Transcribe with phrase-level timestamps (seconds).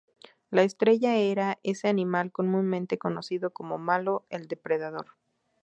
[0.49, 5.11] La estrella era ese animal comúnmente conocido como "malo", el depredador.